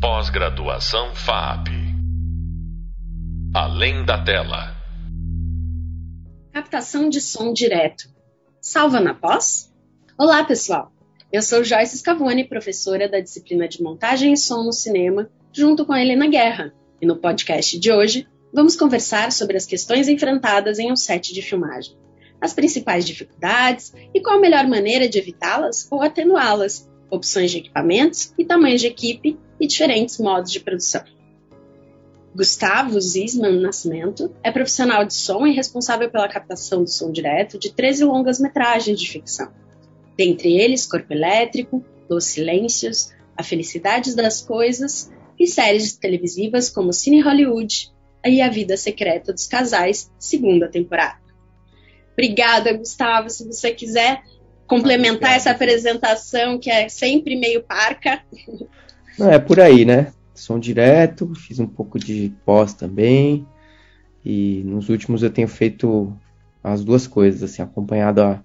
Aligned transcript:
Pós-graduação 0.00 1.12
FAP. 1.12 1.70
Além 3.52 4.04
da 4.04 4.22
tela. 4.22 4.76
Captação 6.52 7.08
de 7.08 7.20
som 7.20 7.52
direto. 7.52 8.04
Salva 8.60 9.00
na 9.00 9.12
pós? 9.12 9.74
Olá, 10.16 10.44
pessoal. 10.44 10.92
Eu 11.32 11.42
sou 11.42 11.64
Joyce 11.64 11.98
Scavone, 11.98 12.48
professora 12.48 13.08
da 13.08 13.18
disciplina 13.18 13.66
de 13.66 13.82
montagem 13.82 14.32
e 14.32 14.36
som 14.36 14.62
no 14.62 14.72
cinema, 14.72 15.28
junto 15.52 15.84
com 15.84 15.92
a 15.92 16.00
Helena 16.00 16.28
Guerra. 16.28 16.72
E 17.02 17.06
no 17.06 17.16
podcast 17.16 17.76
de 17.76 17.90
hoje, 17.90 18.24
vamos 18.54 18.76
conversar 18.76 19.32
sobre 19.32 19.56
as 19.56 19.66
questões 19.66 20.08
enfrentadas 20.08 20.78
em 20.78 20.92
um 20.92 20.96
set 20.96 21.34
de 21.34 21.42
filmagem, 21.42 21.98
as 22.40 22.54
principais 22.54 23.04
dificuldades 23.04 23.92
e 24.14 24.20
qual 24.20 24.36
a 24.36 24.40
melhor 24.40 24.64
maneira 24.68 25.08
de 25.08 25.18
evitá-las 25.18 25.88
ou 25.90 26.02
atenuá-las, 26.02 26.88
opções 27.10 27.50
de 27.50 27.58
equipamentos 27.58 28.32
e 28.38 28.44
tamanhos 28.44 28.80
de 28.80 28.86
equipe 28.86 29.38
e 29.60 29.66
diferentes 29.66 30.18
modos 30.18 30.52
de 30.52 30.60
produção. 30.60 31.02
Gustavo 32.34 33.00
Zisman 33.00 33.60
Nascimento 33.60 34.32
é 34.42 34.52
profissional 34.52 35.04
de 35.04 35.14
som 35.14 35.46
e 35.46 35.52
responsável 35.52 36.10
pela 36.10 36.28
captação 36.28 36.84
do 36.84 36.90
som 36.90 37.10
direto 37.10 37.58
de 37.58 37.72
13 37.72 38.04
longas-metragens 38.04 39.00
de 39.00 39.10
ficção, 39.10 39.50
dentre 40.16 40.56
eles 40.56 40.86
Corpo 40.86 41.12
Elétrico, 41.12 41.84
Los 42.08 42.24
Silêncios, 42.24 43.12
A 43.36 43.42
Felicidade 43.42 44.14
das 44.14 44.40
Coisas 44.40 45.10
e 45.38 45.46
séries 45.46 45.96
televisivas 45.96 46.68
como 46.68 46.92
Cine 46.92 47.20
Hollywood 47.20 47.90
e 48.24 48.42
A 48.42 48.48
Vida 48.48 48.76
Secreta 48.76 49.32
dos 49.32 49.46
Casais, 49.46 50.10
segunda 50.18 50.68
temporada. 50.68 51.18
Obrigada, 52.12 52.72
Gustavo. 52.72 53.30
Se 53.30 53.46
você 53.46 53.72
quiser 53.72 54.22
complementar 54.68 55.32
essa 55.32 55.50
apresentação, 55.50 56.58
que 56.58 56.70
é 56.70 56.88
sempre 56.88 57.34
meio 57.34 57.62
parca. 57.62 58.22
Não, 59.18 59.30
é 59.30 59.38
por 59.38 59.58
aí, 59.58 59.84
né? 59.84 60.12
Som 60.34 60.60
direto, 60.60 61.34
fiz 61.34 61.58
um 61.58 61.66
pouco 61.66 61.98
de 61.98 62.32
pós 62.44 62.74
também. 62.74 63.46
E 64.24 64.62
nos 64.64 64.88
últimos 64.88 65.22
eu 65.22 65.30
tenho 65.30 65.48
feito 65.48 66.14
as 66.62 66.84
duas 66.84 67.06
coisas, 67.06 67.42
assim, 67.42 67.62
acompanhado 67.62 68.20
a, 68.20 68.44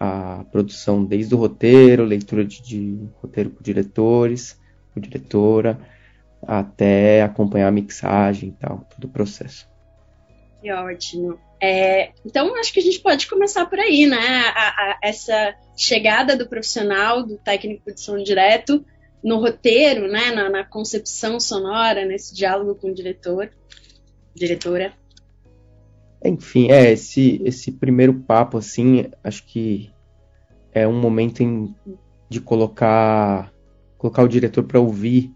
a 0.00 0.44
produção 0.50 1.04
desde 1.04 1.34
o 1.34 1.38
roteiro, 1.38 2.04
leitura 2.04 2.44
de, 2.44 2.60
de 2.60 2.98
roteiro 3.22 3.50
com 3.50 3.62
diretores, 3.62 4.60
com 4.92 5.00
diretora, 5.00 5.78
até 6.42 7.22
acompanhar 7.22 7.68
a 7.68 7.72
mixagem 7.72 8.48
e 8.50 8.52
tal, 8.52 8.86
todo 8.90 9.04
o 9.04 9.08
processo. 9.08 9.66
Que 10.66 10.72
ótimo. 10.72 11.38
É, 11.62 12.10
então, 12.24 12.56
acho 12.56 12.72
que 12.72 12.80
a 12.80 12.82
gente 12.82 12.98
pode 12.98 13.28
começar 13.28 13.66
por 13.66 13.78
aí, 13.78 14.04
né? 14.04 14.16
A, 14.52 14.68
a, 14.68 14.98
essa 15.00 15.54
chegada 15.76 16.36
do 16.36 16.48
profissional, 16.48 17.22
do 17.22 17.38
técnico 17.38 17.94
de 17.94 18.00
som 18.00 18.20
direto, 18.20 18.84
no 19.22 19.38
roteiro, 19.38 20.08
né, 20.08 20.32
na, 20.32 20.50
na, 20.50 20.64
concepção 20.64 21.38
sonora, 21.38 22.04
nesse 22.04 22.34
diálogo 22.34 22.74
com 22.74 22.88
o 22.88 22.94
diretor, 22.94 23.48
diretora. 24.34 24.92
Enfim, 26.24 26.68
é 26.72 26.90
esse 26.90 27.40
esse 27.44 27.70
primeiro 27.70 28.14
papo 28.14 28.58
assim, 28.58 29.06
acho 29.22 29.46
que 29.46 29.88
é 30.72 30.84
um 30.88 30.98
momento 30.98 31.44
em, 31.44 31.72
de 32.28 32.40
colocar 32.40 33.52
colocar 33.96 34.24
o 34.24 34.28
diretor 34.28 34.64
para 34.64 34.80
ouvir 34.80 35.32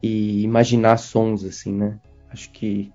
e 0.00 0.42
imaginar 0.42 0.98
sons 0.98 1.42
assim, 1.44 1.72
né? 1.72 1.98
Acho 2.30 2.48
que 2.52 2.92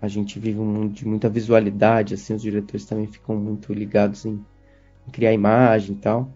a 0.00 0.08
gente 0.08 0.38
vive 0.38 0.58
um 0.58 0.64
mundo 0.64 0.94
de 0.94 1.06
muita 1.06 1.28
visualidade, 1.28 2.14
assim, 2.14 2.34
os 2.34 2.42
diretores 2.42 2.86
também 2.86 3.06
ficam 3.06 3.36
muito 3.36 3.72
ligados 3.72 4.24
em, 4.24 4.44
em 5.06 5.10
criar 5.10 5.32
imagem 5.32 5.94
e 5.94 5.98
tal. 5.98 6.32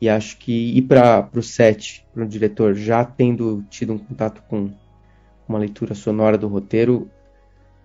E 0.00 0.08
acho 0.08 0.36
que 0.38 0.76
ir 0.76 0.82
para 0.82 1.28
o 1.34 1.42
set, 1.42 2.04
para 2.12 2.24
o 2.24 2.28
diretor, 2.28 2.74
já 2.74 3.04
tendo 3.04 3.64
tido 3.70 3.92
um 3.92 3.98
contato 3.98 4.42
com 4.48 4.70
uma 5.48 5.58
leitura 5.58 5.94
sonora 5.94 6.36
do 6.36 6.48
roteiro, 6.48 7.08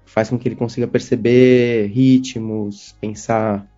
faz 0.05 0.29
com 0.29 0.39
que 0.39 0.47
ele 0.47 0.55
consiga 0.55 0.87
perceber 0.87 1.87
ritmos, 1.87 2.95
pensar 2.99 3.69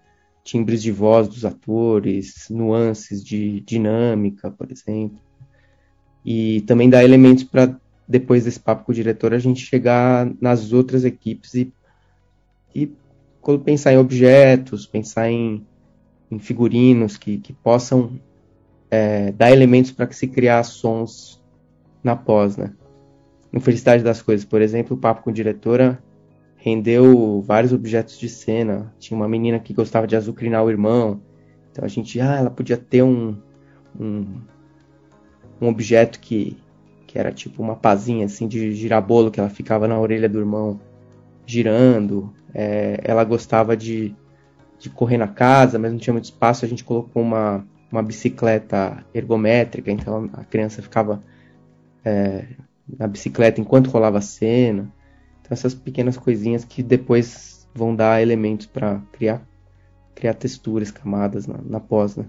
timbres 0.44 0.82
de 0.82 0.92
voz 0.92 1.28
dos 1.28 1.44
atores, 1.44 2.48
nuances 2.50 3.24
de 3.24 3.60
dinâmica, 3.62 4.50
por 4.50 4.72
exemplo. 4.72 5.20
E 6.24 6.62
também 6.62 6.90
dá 6.90 7.04
elementos 7.04 7.44
para, 7.44 7.80
depois 8.12 8.46
desse 8.46 8.60
papo 8.60 8.86
com 8.86 8.92
o 8.92 8.96
diretor, 8.96 9.34
a 9.34 9.40
gente 9.40 9.66
chegar 9.66 10.30
nas 10.40 10.74
outras 10.74 11.06
equipes 11.06 11.54
e, 11.54 11.74
e 12.76 12.92
pensar 13.64 13.94
em 13.94 13.98
objetos, 13.98 14.86
pensar 14.86 15.30
em 15.30 15.66
em 16.32 16.40
figurinos 16.40 17.18
que, 17.18 17.38
que 17.38 17.52
possam 17.52 18.18
é, 18.90 19.32
dar 19.34 19.52
elementos 19.52 19.92
para 19.92 20.08
que 20.08 20.16
se 20.16 20.28
criar 20.28 20.64
sons 20.64 21.44
na 22.02 22.16
pós, 22.16 22.56
né? 22.56 22.74
No 23.52 23.60
Felicidade 23.60 24.02
das 24.02 24.22
Coisas, 24.22 24.46
por 24.46 24.62
exemplo, 24.62 24.96
o 24.96 25.00
papo 25.00 25.24
com 25.24 25.30
a 25.30 25.34
diretora 25.34 26.02
rendeu 26.56 27.42
vários 27.42 27.74
objetos 27.74 28.18
de 28.18 28.30
cena. 28.30 28.94
Tinha 28.98 29.18
uma 29.18 29.28
menina 29.28 29.60
que 29.60 29.74
gostava 29.74 30.08
de 30.08 30.16
azucrinar 30.16 30.64
o 30.64 30.70
irmão, 30.70 31.22
então 31.70 31.84
a 31.84 31.88
gente, 31.88 32.20
ah, 32.22 32.38
ela 32.38 32.50
podia 32.50 32.78
ter 32.78 33.04
um, 33.04 33.36
um, 34.00 34.26
um 35.60 35.68
objeto 35.68 36.20
que, 36.20 36.58
que 37.12 37.20
era 37.20 37.32
tipo 37.32 37.62
uma 37.62 37.76
pazinha 37.76 38.26
assim 38.26 38.48
de 38.48 38.72
girabolo 38.72 39.30
que 39.30 39.40
ela 39.40 39.50
ficava 39.50 39.86
na 39.86 40.00
orelha 40.00 40.30
do 40.30 40.40
irmão 40.40 40.80
girando. 41.46 42.34
É, 42.54 43.02
ela 43.04 43.24
gostava 43.26 43.76
de 43.76 44.16
de 44.80 44.90
correr 44.90 45.18
na 45.18 45.28
casa, 45.28 45.78
mas 45.78 45.92
não 45.92 46.00
tinha 46.00 46.14
muito 46.14 46.26
espaço, 46.26 46.66
a 46.66 46.68
gente 46.68 46.84
colocou 46.84 47.22
uma, 47.22 47.64
uma 47.92 48.02
bicicleta 48.02 49.06
ergométrica, 49.14 49.92
então 49.92 50.28
a 50.34 50.44
criança 50.44 50.82
ficava 50.82 51.22
é, 52.04 52.48
na 52.98 53.06
bicicleta 53.08 53.62
enquanto 53.62 53.92
rolava 53.92 54.18
a 54.18 54.22
cena. 54.22 54.92
Então 55.40 55.52
essas 55.52 55.76
pequenas 55.76 56.18
coisinhas 56.18 56.66
que 56.66 56.82
depois 56.82 57.70
vão 57.76 57.96
dar 57.96 58.24
elementos 58.24 58.66
para 58.66 59.00
criar, 59.12 59.48
criar 60.16 60.34
texturas, 60.34 60.90
camadas 60.90 61.46
na, 61.46 61.60
na 61.64 61.80
pós, 61.80 62.16
né? 62.16 62.26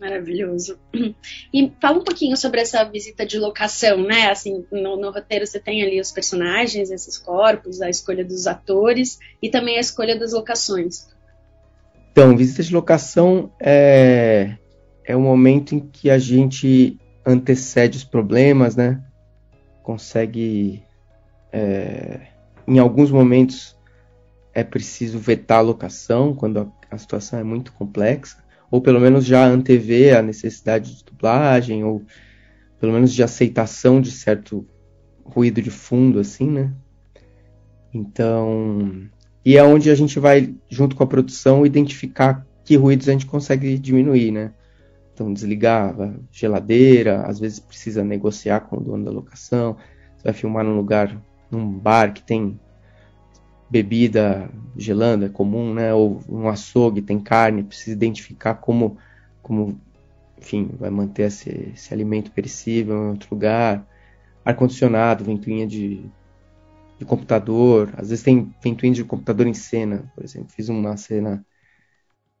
Maravilhoso. 0.00 0.78
E 1.52 1.70
fala 1.78 1.98
um 1.98 2.04
pouquinho 2.04 2.36
sobre 2.36 2.60
essa 2.60 2.82
visita 2.84 3.26
de 3.26 3.38
locação, 3.38 4.02
né? 4.02 4.30
Assim, 4.30 4.64
no, 4.72 4.96
no, 4.96 5.10
roteiro 5.10 5.46
você 5.46 5.60
tem 5.60 5.82
ali 5.82 6.00
os 6.00 6.10
personagens, 6.10 6.90
esses 6.90 7.18
corpos, 7.18 7.82
a 7.82 7.90
escolha 7.90 8.24
dos 8.24 8.46
atores 8.46 9.18
e 9.42 9.50
também 9.50 9.76
a 9.76 9.80
escolha 9.80 10.18
das 10.18 10.32
locações. 10.32 11.08
Então, 12.10 12.34
visita 12.34 12.62
de 12.62 12.72
locação 12.72 13.52
é, 13.60 14.56
é 15.04 15.14
o 15.14 15.20
momento 15.20 15.74
em 15.74 15.80
que 15.80 16.08
a 16.08 16.18
gente 16.18 16.98
antecede 17.26 17.98
os 17.98 18.04
problemas, 18.04 18.74
né? 18.74 19.02
Consegue. 19.82 20.82
É, 21.52 22.20
em 22.66 22.78
alguns 22.78 23.10
momentos 23.10 23.76
é 24.54 24.64
preciso 24.64 25.18
vetar 25.18 25.58
a 25.58 25.62
locação, 25.62 26.34
quando 26.34 26.60
a, 26.60 26.66
a 26.90 26.96
situação 26.96 27.38
é 27.38 27.44
muito 27.44 27.72
complexa 27.72 28.38
ou 28.70 28.80
pelo 28.80 29.00
menos 29.00 29.24
já 29.24 29.44
antever 29.44 30.16
a 30.16 30.22
necessidade 30.22 30.96
de 30.96 31.04
dublagem, 31.04 31.84
ou 31.84 32.02
pelo 32.78 32.92
menos 32.92 33.12
de 33.12 33.22
aceitação 33.22 34.00
de 34.00 34.10
certo 34.10 34.66
ruído 35.24 35.60
de 35.60 35.70
fundo, 35.70 36.18
assim, 36.18 36.48
né? 36.50 36.72
Então, 37.92 39.08
e 39.44 39.56
é 39.56 39.64
onde 39.64 39.90
a 39.90 39.94
gente 39.94 40.18
vai, 40.18 40.54
junto 40.68 40.94
com 40.94 41.02
a 41.02 41.06
produção, 41.06 41.66
identificar 41.66 42.46
que 42.64 42.76
ruídos 42.76 43.08
a 43.08 43.12
gente 43.12 43.26
consegue 43.26 43.78
diminuir, 43.78 44.30
né? 44.30 44.52
Então, 45.12 45.32
desligar 45.32 46.00
a 46.00 46.14
geladeira, 46.30 47.22
às 47.22 47.38
vezes 47.38 47.58
precisa 47.58 48.04
negociar 48.04 48.60
com 48.60 48.78
o 48.78 48.80
dono 48.80 49.04
da 49.04 49.10
locação, 49.10 49.76
você 50.16 50.24
vai 50.24 50.32
filmar 50.32 50.64
num 50.64 50.76
lugar, 50.76 51.20
num 51.50 51.68
bar 51.70 52.12
que 52.12 52.22
tem 52.22 52.58
bebida 53.70 54.50
gelando 54.76 55.24
é 55.24 55.28
comum, 55.28 55.72
né? 55.72 55.94
Ou 55.94 56.20
um 56.28 56.48
açougue 56.48 57.00
tem 57.00 57.20
carne, 57.20 57.62
precisa 57.62 57.92
identificar 57.92 58.54
como, 58.54 58.98
como 59.42 59.80
enfim, 60.38 60.70
vai 60.78 60.90
manter 60.90 61.24
esse, 61.24 61.72
esse 61.74 61.94
alimento 61.94 62.30
perecível 62.32 62.96
em 62.96 63.10
outro 63.10 63.28
lugar. 63.30 63.86
Ar-condicionado, 64.44 65.24
ventoinha 65.24 65.66
de, 65.66 66.04
de 66.98 67.04
computador. 67.04 67.90
Às 67.96 68.08
vezes 68.08 68.24
tem 68.24 68.52
ventoinha 68.62 68.94
de 68.94 69.04
computador 69.04 69.46
em 69.46 69.54
cena, 69.54 70.10
por 70.14 70.24
exemplo. 70.24 70.48
Fiz 70.50 70.68
uma 70.68 70.96
cena, 70.96 71.44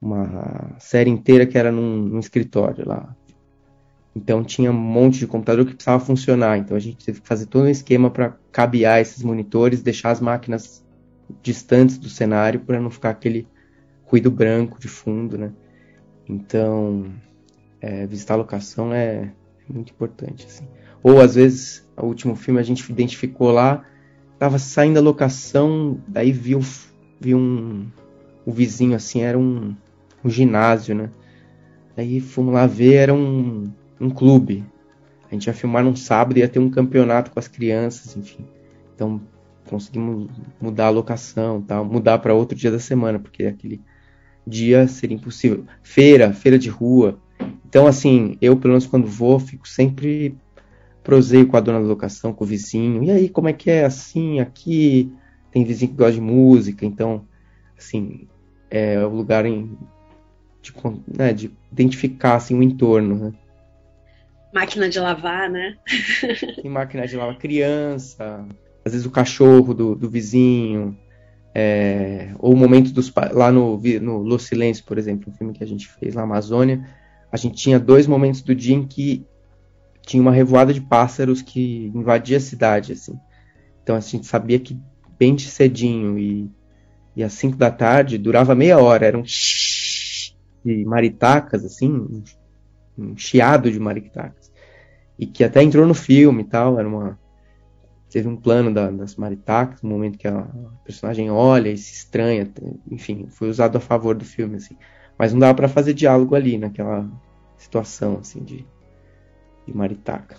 uma 0.00 0.76
série 0.78 1.10
inteira 1.10 1.46
que 1.46 1.58
era 1.58 1.70
num, 1.70 1.96
num 1.96 2.18
escritório 2.18 2.88
lá. 2.88 3.14
Então 4.16 4.42
tinha 4.42 4.70
um 4.72 4.74
monte 4.74 5.20
de 5.20 5.26
computador 5.26 5.64
que 5.64 5.74
precisava 5.74 6.04
funcionar. 6.04 6.58
Então 6.58 6.76
a 6.76 6.80
gente 6.80 7.04
teve 7.04 7.20
que 7.20 7.28
fazer 7.28 7.46
todo 7.46 7.66
um 7.66 7.68
esquema 7.68 8.10
para 8.10 8.36
cabear 8.50 9.00
esses 9.00 9.22
monitores, 9.22 9.82
deixar 9.82 10.10
as 10.10 10.20
máquinas 10.20 10.84
distantes 11.42 11.98
do 11.98 12.08
cenário 12.08 12.60
para 12.60 12.80
não 12.80 12.90
ficar 12.90 13.10
aquele 13.10 13.46
ruído 14.04 14.30
branco 14.30 14.78
de 14.78 14.88
fundo, 14.88 15.38
né? 15.38 15.52
Então, 16.28 17.12
é, 17.80 18.06
visitar 18.06 18.34
a 18.34 18.38
locação 18.38 18.92
é 18.92 19.32
muito 19.68 19.92
importante, 19.92 20.46
assim. 20.46 20.66
Ou 21.02 21.20
às 21.20 21.34
vezes, 21.34 21.88
o 21.96 22.06
último 22.06 22.34
filme 22.34 22.60
a 22.60 22.62
gente 22.62 22.88
identificou 22.90 23.50
lá, 23.50 23.84
tava 24.38 24.58
saindo 24.58 24.98
a 24.98 25.02
locação, 25.02 26.00
daí 26.06 26.32
viu, 26.32 26.60
viu 27.20 27.38
um, 27.38 27.88
o 28.44 28.52
vizinho 28.52 28.94
assim, 28.94 29.22
era 29.22 29.38
um, 29.38 29.74
um 30.24 30.30
ginásio, 30.30 30.94
né? 30.94 31.10
Aí 31.96 32.20
fomos 32.20 32.54
lá 32.54 32.66
ver, 32.66 32.94
era 32.94 33.14
um, 33.14 33.70
um 34.00 34.10
clube. 34.10 34.64
A 35.30 35.34
gente 35.34 35.46
ia 35.46 35.52
filmar 35.52 35.84
num 35.84 35.94
sábado 35.94 36.38
e 36.38 36.40
ia 36.40 36.48
ter 36.48 36.58
um 36.58 36.70
campeonato 36.70 37.30
com 37.30 37.38
as 37.38 37.46
crianças, 37.46 38.16
enfim. 38.16 38.44
Então 38.94 39.20
conseguimos 39.70 40.28
mudar 40.60 40.86
a 40.86 40.90
locação, 40.90 41.62
tal, 41.62 41.84
mudar 41.84 42.18
para 42.18 42.34
outro 42.34 42.58
dia 42.58 42.70
da 42.70 42.78
semana, 42.78 43.18
porque 43.18 43.44
aquele 43.44 43.80
dia 44.46 44.86
seria 44.88 45.16
impossível. 45.16 45.64
Feira, 45.82 46.32
feira 46.32 46.58
de 46.58 46.68
rua. 46.68 47.18
Então, 47.66 47.86
assim, 47.86 48.36
eu, 48.40 48.56
pelo 48.56 48.72
menos 48.72 48.86
quando 48.86 49.06
vou, 49.06 49.38
fico 49.38 49.68
sempre 49.68 50.36
proseio 51.02 51.46
com 51.46 51.56
a 51.56 51.60
dona 51.60 51.80
da 51.80 51.86
locação, 51.86 52.32
com 52.32 52.44
o 52.44 52.46
vizinho. 52.46 53.04
E 53.04 53.10
aí, 53.10 53.28
como 53.28 53.48
é 53.48 53.52
que 53.52 53.70
é 53.70 53.84
assim, 53.84 54.40
aqui? 54.40 55.12
Tem 55.50 55.64
vizinho 55.64 55.92
que 55.92 55.96
gosta 55.96 56.12
de 56.12 56.20
música, 56.20 56.84
então, 56.84 57.24
assim, 57.78 58.28
é 58.70 59.04
o 59.04 59.08
lugar 59.08 59.46
em, 59.46 59.76
de, 60.62 60.72
né, 61.06 61.32
de 61.32 61.50
identificar 61.72 62.36
assim, 62.36 62.56
o 62.56 62.62
entorno, 62.62 63.16
né? 63.16 63.32
Máquina 64.52 64.88
de 64.88 64.98
lavar, 64.98 65.48
né? 65.48 65.76
Tem 66.60 66.70
máquina 66.70 67.06
de 67.06 67.16
lavar 67.16 67.38
criança, 67.38 68.46
às 68.84 68.92
vezes 68.92 69.06
o 69.06 69.10
cachorro 69.10 69.74
do, 69.74 69.94
do 69.94 70.08
vizinho, 70.08 70.96
é, 71.54 72.32
ou 72.38 72.54
o 72.54 72.56
momento 72.56 72.92
dos 72.92 73.12
lá 73.32 73.50
no, 73.50 73.80
no 74.00 74.18
Los 74.18 74.44
Silêncio, 74.44 74.84
por 74.84 74.98
exemplo, 74.98 75.30
um 75.30 75.36
filme 75.36 75.52
que 75.52 75.64
a 75.64 75.66
gente 75.66 75.88
fez 75.88 76.14
na 76.14 76.22
Amazônia, 76.22 76.86
a 77.30 77.36
gente 77.36 77.56
tinha 77.56 77.78
dois 77.78 78.06
momentos 78.06 78.40
do 78.42 78.54
dia 78.54 78.74
em 78.74 78.86
que 78.86 79.24
tinha 80.02 80.22
uma 80.22 80.32
revoada 80.32 80.72
de 80.72 80.80
pássaros 80.80 81.42
que 81.42 81.90
invadia 81.94 82.38
a 82.38 82.40
cidade, 82.40 82.92
assim. 82.92 83.18
Então 83.82 83.94
a 83.94 84.00
gente 84.00 84.26
sabia 84.26 84.58
que 84.58 84.78
bem 85.18 85.34
de 85.34 85.48
cedinho 85.48 86.18
e, 86.18 86.50
e 87.14 87.22
às 87.22 87.34
5 87.34 87.56
da 87.56 87.70
tarde 87.70 88.16
durava 88.16 88.54
meia 88.54 88.78
hora, 88.78 89.06
era 89.06 89.18
um 89.18 89.22
de 90.64 90.84
maritacas, 90.84 91.64
assim, 91.64 91.90
um, 91.92 92.22
um 92.98 93.16
chiado 93.16 93.70
de 93.70 93.78
maritacas. 93.78 94.50
E 95.18 95.26
que 95.26 95.44
até 95.44 95.62
entrou 95.62 95.86
no 95.86 95.94
filme 95.94 96.42
e 96.42 96.46
tal, 96.46 96.78
era 96.78 96.88
uma 96.88 97.19
teve 98.10 98.28
um 98.28 98.36
plano 98.36 98.72
da, 98.72 98.90
das 98.90 99.16
maritacas, 99.16 99.82
no 99.82 99.90
momento 99.90 100.18
que 100.18 100.26
a, 100.26 100.46
personagem 100.84 101.30
olha 101.30 101.70
e 101.70 101.78
se 101.78 101.94
estranha, 101.94 102.50
enfim, 102.90 103.28
foi 103.30 103.48
usado 103.48 103.76
a 103.76 103.80
favor 103.80 104.14
do 104.14 104.24
filme, 104.24 104.56
assim. 104.56 104.76
Mas 105.18 105.32
não 105.32 105.40
dava 105.40 105.54
para 105.54 105.68
fazer 105.68 105.94
diálogo 105.94 106.34
ali, 106.34 106.58
naquela 106.58 107.08
situação, 107.56 108.18
assim, 108.18 108.42
de, 108.42 108.66
de 109.66 109.76
maritaca. 109.76 110.36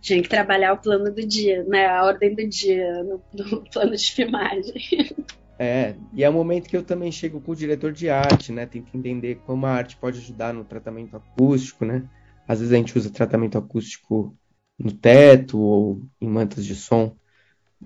Tinha 0.00 0.22
que 0.22 0.28
trabalhar 0.28 0.72
o 0.72 0.78
plano 0.78 1.12
do 1.12 1.26
dia, 1.26 1.62
né? 1.64 1.86
A 1.86 2.04
ordem 2.04 2.34
do 2.34 2.48
dia 2.48 3.04
no, 3.04 3.20
no 3.34 3.64
plano 3.70 3.94
de 3.94 4.12
filmagem. 4.12 5.14
É, 5.58 5.94
e 6.14 6.24
é 6.24 6.28
o 6.30 6.32
momento 6.32 6.70
que 6.70 6.76
eu 6.76 6.82
também 6.82 7.12
chego 7.12 7.38
com 7.38 7.52
o 7.52 7.56
diretor 7.56 7.92
de 7.92 8.08
arte, 8.08 8.50
né? 8.50 8.64
Tento 8.64 8.96
entender 8.96 9.42
como 9.44 9.66
a 9.66 9.70
arte 9.70 9.96
pode 9.96 10.18
ajudar 10.18 10.54
no 10.54 10.64
tratamento 10.64 11.14
acústico, 11.14 11.84
né? 11.84 12.08
Às 12.48 12.60
vezes 12.60 12.72
a 12.72 12.76
gente 12.76 12.96
usa 12.96 13.10
tratamento 13.10 13.58
acústico 13.58 14.34
no 14.82 14.90
teto 14.90 15.58
ou 15.58 16.00
em 16.20 16.28
mantas 16.28 16.64
de 16.64 16.74
som 16.74 17.12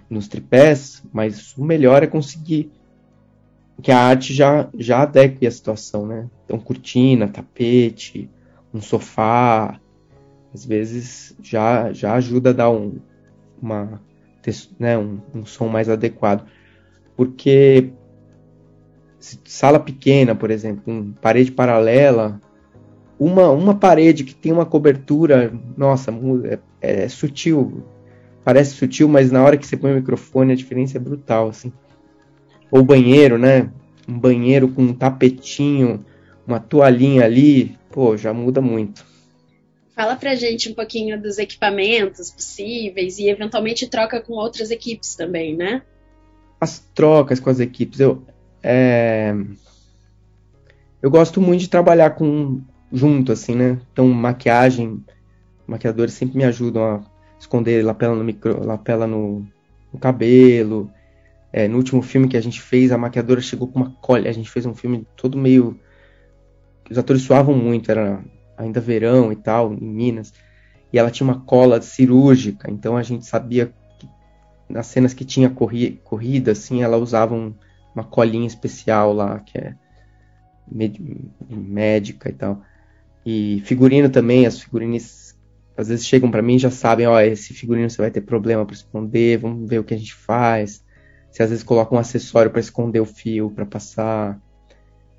nos 0.09 0.29
tripés, 0.29 1.03
mas 1.13 1.57
o 1.57 1.65
melhor 1.65 2.03
é 2.03 2.07
conseguir 2.07 2.71
que 3.83 3.91
a 3.91 3.99
arte 3.99 4.33
já, 4.33 4.69
já 4.79 5.03
adeque 5.03 5.47
a 5.47 5.51
situação, 5.51 6.07
né? 6.07 6.29
Então, 6.45 6.59
cortina, 6.59 7.27
tapete, 7.27 8.31
um 8.73 8.81
sofá, 8.81 9.81
às 10.53 10.65
vezes 10.65 11.37
já, 11.43 11.93
já 11.93 12.15
ajuda 12.15 12.51
a 12.51 12.53
dar 12.53 12.71
um, 12.71 12.99
uma, 13.61 14.01
né, 14.79 14.97
um, 14.97 15.21
um 15.35 15.45
som 15.45 15.67
mais 15.67 15.89
adequado. 15.89 16.47
Porque 17.17 17.93
sala 19.45 19.81
pequena, 19.81 20.35
por 20.35 20.51
exemplo, 20.51 20.83
com 20.85 21.13
parede 21.13 21.51
paralela, 21.51 22.41
uma, 23.25 23.51
uma 23.51 23.75
parede 23.75 24.25
que 24.25 24.35
tem 24.35 24.53
uma 24.53 24.67
cobertura, 24.67 25.53
nossa, 25.77 26.13
é, 26.45 26.59
é, 26.81 27.09
sutil. 27.09 27.83
Parece 28.45 28.75
sutil, 28.75 29.09
mas 29.09 29.33
na 29.33 29.43
hora 29.43 29.57
que 29.57 29.67
você 29.67 29.77
põe 29.77 29.93
o 29.93 29.97
microfone 29.97 30.53
a 30.53 30.57
diferença 30.57 30.99
é 30.99 31.01
brutal, 31.01 31.49
assim. 31.49 31.73
Ou 32.71 32.83
banheiro, 32.83 33.39
né? 33.39 33.71
Um 34.07 34.19
banheiro 34.19 34.69
com 34.69 34.83
um 34.83 34.93
tapetinho, 34.93 36.05
uma 36.47 36.61
toalhinha 36.61 37.25
ali, 37.25 37.79
pô, 37.91 38.17
já 38.17 38.35
muda 38.35 38.61
muito. 38.61 39.07
Fala 39.97 40.17
pra 40.17 40.35
gente 40.35 40.69
um 40.69 40.75
pouquinho 40.75 41.21
dos 41.21 41.39
equipamentos 41.39 42.31
possíveis 42.31 43.19
e 43.19 43.29
eventualmente 43.29 43.89
troca 43.89 44.21
com 44.21 44.35
outras 44.35 44.71
equipes 44.71 45.15
também, 45.15 45.57
né? 45.57 45.83
As 46.61 46.81
trocas 46.95 47.41
com 47.41 47.49
as 47.49 47.61
equipes, 47.61 48.01
eu 48.01 48.23
é... 48.63 49.35
eu 51.01 51.11
gosto 51.11 51.41
muito 51.41 51.61
de 51.61 51.69
trabalhar 51.69 52.11
com 52.11 52.61
junto 52.93 53.33
assim, 53.33 53.55
né? 53.55 53.81
Então 53.93 54.09
maquiagem, 54.09 55.05
maquiadores 55.67 56.15
sempre 56.15 56.37
me 56.37 56.45
ajudam 56.45 56.85
a 56.85 57.01
esconder 57.39 57.85
lapela 57.85 58.15
no 58.15 58.25
micro, 58.25 58.65
lapela 58.65 59.07
no, 59.07 59.47
no 59.93 59.99
cabelo. 59.99 60.91
É, 61.53 61.69
no 61.69 61.77
último 61.77 62.03
filme 62.03 62.27
que 62.27 62.37
a 62.37 62.41
gente 62.41 62.61
fez, 62.61 62.91
a 62.91 62.99
maquiadora 62.99 63.41
chegou 63.41 63.69
com 63.69 63.79
uma 63.79 63.91
colha. 64.03 64.29
A 64.29 64.33
gente 64.33 64.51
fez 64.51 64.67
um 64.67 64.75
filme 64.75 65.07
todo 65.17 65.39
meio. 65.39 65.79
Os 66.91 66.99
atores 66.99 67.23
suavam 67.23 67.57
muito, 67.57 67.91
era 67.91 68.23
ainda 68.57 68.81
verão 68.81 69.33
e 69.33 69.37
tal, 69.37 69.73
em 69.73 69.81
Minas. 69.81 70.33
E 70.93 70.99
ela 70.99 71.11
tinha 71.11 71.27
uma 71.27 71.41
cola 71.41 71.81
cirúrgica, 71.81 72.71
então 72.71 72.97
a 72.97 73.03
gente 73.03 73.27
sabia 73.27 73.73
que 73.99 74.09
nas 74.69 74.87
cenas 74.87 75.15
que 75.15 75.25
tinha 75.25 75.51
corri 75.51 76.01
corrida, 76.05 76.53
assim, 76.53 76.83
ela 76.83 76.97
usava 76.97 77.35
um, 77.35 77.55
uma 77.95 78.05
colinha 78.05 78.47
especial 78.47 79.13
lá, 79.13 79.41
que 79.41 79.59
é 79.59 79.75
médica 81.49 82.29
e 82.29 82.33
tal. 82.33 82.63
E 83.25 83.63
figurino 83.65 84.11
também, 84.11 84.47
as 84.47 84.61
figurinas 84.61 85.25
às 85.77 85.89
vezes 85.89 86.07
chegam 86.07 86.31
para 86.31 86.43
mim 86.43 86.55
e 86.55 86.59
já 86.59 86.71
sabem, 86.71 87.07
ó, 87.07 87.21
esse 87.21 87.53
figurino 87.53 87.91
você 87.91 88.01
vai 88.01 88.11
ter 88.11 88.21
problema 88.21 88.65
para 88.65 88.75
esconder, 88.75 89.39
vamos 89.39 89.69
ver 89.69 89.81
o 89.81 89.85
que 89.85 89.95
a 89.95 89.97
gente 89.97 90.15
faz. 90.15 90.85
Se 91.31 91.43
às 91.43 91.51
vezes 91.51 91.65
coloca 91.65 91.95
um 91.95 91.99
acessório 91.99 92.51
para 92.51 92.61
esconder 92.61 93.01
o 93.01 93.07
fio, 93.07 93.51
para 93.51 93.67
passar. 93.67 94.41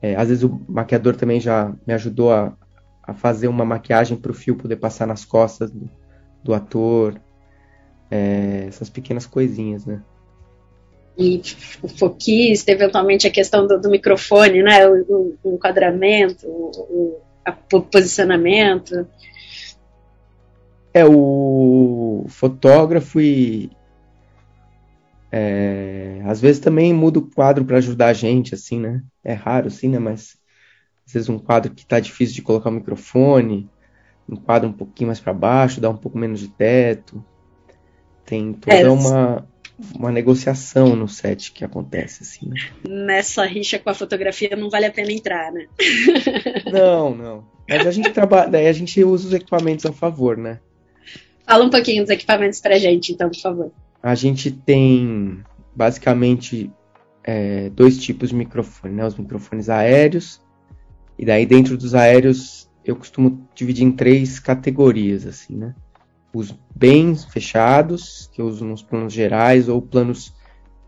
É, 0.02 0.16
às 0.16 0.30
vezes 0.30 0.44
o 0.44 0.62
maquiador 0.68 1.16
também 1.16 1.42
já 1.42 1.74
me 1.86 1.94
ajudou 1.94 2.32
a, 2.32 2.56
a 3.04 3.14
fazer 3.14 3.50
uma 3.50 3.66
maquiagem 3.66 4.16
para 4.18 4.32
o 4.32 4.36
fio 4.36 4.56
poder 4.56 4.78
passar 4.78 5.06
nas 5.06 5.26
costas 5.26 5.72
do, 5.72 5.90
do 6.42 6.54
ator. 6.54 7.20
É, 8.10 8.66
essas 8.68 8.90
pequenas 8.90 9.26
coisinhas, 9.26 9.86
né? 9.86 10.02
E 11.18 11.42
o 11.82 11.88
foquista, 11.88 12.72
eventualmente 12.72 13.28
a 13.28 13.32
questão 13.32 13.68
do, 13.68 13.80
do 13.80 13.90
microfone, 13.90 14.64
né? 14.64 14.88
O, 14.88 15.36
o 15.44 15.56
enquadramento, 15.56 16.48
o, 16.48 17.20
o 17.74 17.82
posicionamento. 17.82 19.08
É, 20.94 21.06
o 21.06 22.26
fotógrafo 22.30 23.20
e. 23.20 23.72
É, 25.32 26.22
às 26.26 26.40
vezes 26.40 26.62
também 26.62 26.94
muda 26.94 27.20
o 27.20 27.30
quadro 27.30 27.66
para 27.66 27.78
ajudar 27.78 28.08
a 28.08 28.14
gente, 28.14 28.56
assim, 28.56 28.80
né? 28.80 29.04
É 29.24 29.34
raro, 29.34 29.68
assim, 29.68 29.90
né? 29.90 30.00
Mas 30.00 30.38
às 31.06 31.14
vezes 31.14 31.30
um 31.30 31.38
quadro 31.38 31.74
que 31.74 31.86
tá 31.86 32.00
difícil 32.00 32.36
de 32.36 32.42
colocar 32.42 32.70
o 32.70 32.74
microfone, 32.74 33.70
um 34.28 34.36
quadro 34.36 34.70
um 34.70 34.74
pouquinho 34.74 35.08
mais 35.08 35.20
para 35.20 35.34
baixo, 35.34 35.82
dá 35.82 35.90
um 35.90 35.98
pouco 35.98 36.18
menos 36.18 36.40
de 36.40 36.48
teto. 36.48 37.24
Tem 38.26 38.54
toda 38.54 38.76
é, 38.76 38.90
uma, 38.90 39.48
uma 39.94 40.12
negociação 40.12 40.96
no 40.96 41.08
set 41.08 41.52
que 41.52 41.66
acontece, 41.66 42.24
assim, 42.24 42.48
né? 42.48 42.56
Nessa 42.88 43.46
rixa 43.46 43.78
com 43.78 43.90
a 43.90 43.94
fotografia 43.94 44.56
não 44.56 44.70
vale 44.70 44.86
a 44.86 44.92
pena 44.92 45.12
entrar, 45.12 45.52
né? 45.52 45.68
não, 46.72 47.16
não. 47.16 47.44
Mas 47.68 47.86
a 47.86 47.92
gente 47.92 48.12
trabalha, 48.12 48.50
daí 48.50 48.68
a 48.68 48.74
gente 48.74 49.04
usa 49.04 49.28
os 49.28 49.34
equipamentos 49.34 49.86
a 49.86 49.92
favor, 49.92 50.38
né? 50.38 50.60
Fala 51.46 51.66
um 51.66 51.70
pouquinho 51.70 52.04
dos 52.04 52.10
equipamentos 52.10 52.60
pra 52.60 52.78
gente, 52.78 53.12
então, 53.12 53.30
por 53.30 53.40
favor. 53.40 53.72
A 54.02 54.16
gente 54.16 54.52
tem 54.52 55.44
basicamente 55.76 56.72
é, 57.24 57.70
dois 57.70 57.98
tipos 57.98 58.30
de 58.30 58.36
microfone, 58.36 58.96
né? 58.96 59.06
Os 59.06 59.16
microfones 59.16 59.70
aéreos, 59.70 60.42
e 61.18 61.26
daí 61.26 61.46
dentro 61.46 61.78
dos 61.78 61.94
aéreos 61.96 62.70
eu 62.84 62.96
costumo 62.96 63.48
dividir 63.56 63.84
em 63.84 63.92
três 63.92 64.40
categorias, 64.40 65.26
assim, 65.26 65.56
né? 65.56 65.74
Os 66.36 66.54
bem 66.76 67.16
fechados, 67.16 68.30
que 68.34 68.42
eu 68.42 68.46
uso 68.46 68.66
nos 68.66 68.84
planos 68.84 69.14
gerais, 69.14 69.70
ou 69.70 69.82
planos 69.82 70.36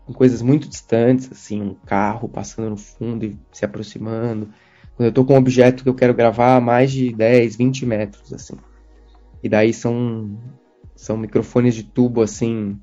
com 0.04 0.12
coisas 0.12 0.42
muito 0.42 0.68
distantes, 0.68 1.32
assim, 1.32 1.62
um 1.62 1.72
carro 1.86 2.28
passando 2.28 2.68
no 2.68 2.76
fundo 2.76 3.24
e 3.24 3.38
se 3.50 3.64
aproximando. 3.64 4.50
Quando 4.94 5.06
eu 5.06 5.08
estou 5.08 5.24
com 5.24 5.32
um 5.32 5.38
objeto 5.38 5.82
que 5.82 5.88
eu 5.88 5.94
quero 5.94 6.12
gravar 6.12 6.56
a 6.56 6.60
mais 6.60 6.92
de 6.92 7.14
10, 7.14 7.56
20 7.56 7.86
metros, 7.86 8.30
assim. 8.30 8.58
E 9.42 9.48
daí 9.48 9.72
são, 9.72 10.38
são 10.94 11.16
microfones 11.16 11.74
de 11.74 11.82
tubo 11.82 12.20
assim, 12.20 12.78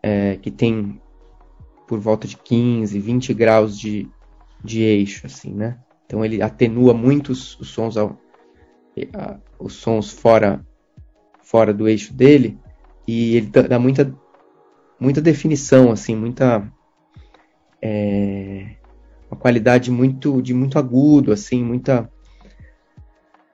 é, 0.00 0.36
que 0.36 0.52
tem 0.52 1.02
por 1.88 1.98
volta 1.98 2.28
de 2.28 2.36
15, 2.36 3.00
20 3.00 3.34
graus 3.34 3.76
de, 3.76 4.08
de 4.62 4.80
eixo, 4.80 5.26
assim, 5.26 5.52
né? 5.52 5.76
Então 6.06 6.24
ele 6.24 6.40
atenua 6.40 6.94
muito 6.94 7.32
os, 7.32 7.58
os 7.58 7.70
sons 7.70 7.96
ao, 7.96 8.16
os 9.58 9.72
sons 9.72 10.12
fora 10.12 10.64
fora 11.44 11.72
do 11.72 11.88
eixo 11.88 12.12
dele 12.12 12.58
e 13.06 13.36
ele 13.36 13.46
dá 13.46 13.78
muita 13.78 14.12
muita 14.98 15.20
definição, 15.20 15.92
assim, 15.92 16.16
muita 16.16 16.66
é, 17.80 18.76
uma 19.30 19.38
qualidade 19.38 19.90
muito 19.90 20.40
de 20.40 20.54
muito 20.54 20.78
agudo, 20.78 21.32
assim, 21.32 21.62
muita 21.62 22.10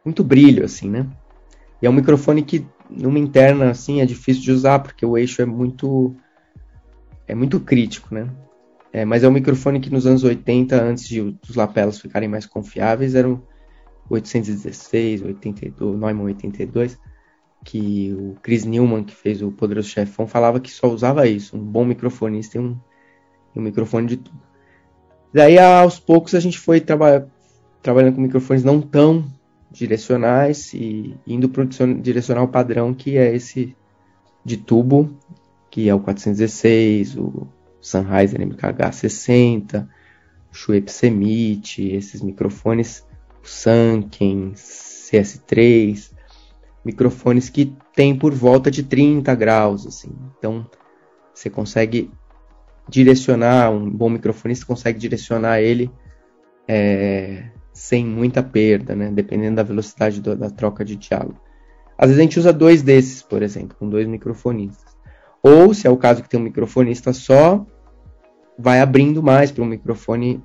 muito 0.04 0.22
brilho, 0.22 0.64
assim, 0.64 0.88
né? 0.88 1.06
E 1.82 1.86
é 1.86 1.90
um 1.90 1.94
microfone 1.94 2.42
que 2.42 2.66
numa 2.88 3.18
interna 3.18 3.70
assim 3.70 4.00
é 4.00 4.06
difícil 4.06 4.42
de 4.42 4.52
usar 4.52 4.80
porque 4.80 5.04
o 5.04 5.16
eixo 5.16 5.42
é 5.42 5.46
muito 5.46 6.14
é 7.26 7.34
muito 7.34 7.60
crítico, 7.60 8.14
né? 8.14 8.28
É, 8.92 9.04
mas 9.04 9.22
é 9.22 9.28
um 9.28 9.32
microfone 9.32 9.78
que 9.78 9.90
nos 9.90 10.04
anos 10.04 10.24
80, 10.24 10.82
antes 10.82 11.06
de 11.06 11.20
os 11.20 11.54
lapelas 11.54 12.00
ficarem 12.00 12.28
mais 12.28 12.44
confiáveis, 12.44 13.14
eram 13.14 13.42
816, 14.08 15.22
82, 15.22 15.96
Neumann 15.96 16.24
82, 16.24 16.98
que 17.64 18.12
o 18.12 18.36
Chris 18.42 18.64
Newman, 18.64 19.04
que 19.04 19.14
fez 19.14 19.42
o 19.42 19.50
Poderoso 19.50 19.88
Chefão, 19.88 20.26
falava 20.26 20.60
que 20.60 20.70
só 20.70 20.88
usava 20.88 21.26
isso, 21.26 21.56
um 21.56 21.60
bom 21.60 21.84
microfonista 21.84 22.56
e 22.56 22.60
um, 22.60 22.76
um 23.54 23.62
microfone 23.62 24.06
de 24.06 24.16
tubo. 24.16 24.40
Daí, 25.32 25.58
aos 25.58 25.98
poucos, 25.98 26.34
a 26.34 26.40
gente 26.40 26.58
foi 26.58 26.80
traba 26.80 27.30
trabalhando 27.82 28.14
com 28.14 28.20
microfones 28.20 28.64
não 28.64 28.80
tão 28.80 29.24
direcionais 29.70 30.74
e 30.74 31.16
indo 31.26 31.48
para 31.48 31.62
o 31.62 31.94
direcional 32.00 32.48
padrão, 32.48 32.92
que 32.92 33.16
é 33.16 33.34
esse 33.34 33.76
de 34.44 34.56
tubo, 34.56 35.16
que 35.70 35.88
é 35.88 35.94
o 35.94 36.00
416, 36.00 37.16
o 37.16 37.46
Sennheiser 37.80 38.40
MKH60, 38.40 39.86
o 40.50 40.54
Shure 40.54 40.84
Semit, 40.88 41.82
esses 41.92 42.20
microfones, 42.20 43.06
o 43.42 43.46
Sanken, 43.46 44.52
CS3, 44.54 46.10
microfones 46.84 47.48
que 47.48 47.74
tem 47.94 48.16
por 48.16 48.32
volta 48.32 48.70
de 48.70 48.82
30 48.82 49.34
graus, 49.34 49.86
assim. 49.86 50.10
Então, 50.38 50.66
você 51.34 51.50
consegue 51.50 52.10
direcionar, 52.88 53.70
um 53.70 53.88
bom 53.88 54.08
microfonista 54.08 54.66
consegue 54.66 54.98
direcionar 54.98 55.60
ele 55.60 55.90
é, 56.66 57.50
sem 57.72 58.04
muita 58.04 58.42
perda, 58.42 58.94
né? 58.94 59.10
Dependendo 59.10 59.56
da 59.56 59.62
velocidade 59.62 60.20
do, 60.20 60.36
da 60.36 60.50
troca 60.50 60.84
de 60.84 60.96
diálogo. 60.96 61.40
Às 61.96 62.08
vezes 62.08 62.18
a 62.18 62.22
gente 62.22 62.38
usa 62.38 62.52
dois 62.52 62.82
desses, 62.82 63.22
por 63.22 63.42
exemplo, 63.42 63.76
com 63.78 63.88
dois 63.88 64.06
microfonistas. 64.06 64.96
Ou, 65.42 65.72
se 65.74 65.86
é 65.86 65.90
o 65.90 65.96
caso 65.96 66.22
que 66.22 66.28
tem 66.28 66.40
um 66.40 66.44
microfonista 66.44 67.12
só, 67.12 67.64
vai 68.58 68.80
abrindo 68.80 69.22
mais 69.22 69.50
para 69.50 69.62
um 69.62 69.66
microfone 69.66 70.42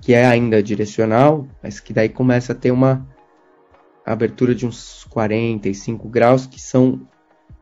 que 0.00 0.12
é 0.12 0.26
ainda 0.26 0.62
direcional, 0.62 1.46
mas 1.62 1.80
que 1.80 1.92
daí 1.92 2.08
começa 2.08 2.52
a 2.52 2.56
ter 2.56 2.70
uma 2.70 3.06
abertura 4.12 4.54
de 4.54 4.66
uns 4.66 5.04
45 5.10 6.08
graus, 6.08 6.46
que 6.46 6.60
são 6.60 7.06